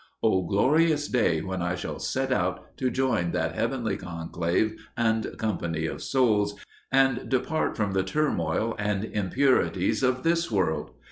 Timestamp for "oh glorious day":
0.23-1.41